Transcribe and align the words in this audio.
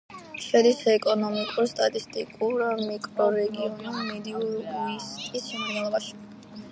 შედის 0.43 0.77
ეკონომიკურ-სტატისტიკურ 0.93 2.57
მიკრორეგიონ 2.79 3.75
მედიუ-უესტის 4.07 5.47
შემადგენლობაში. 5.49 6.15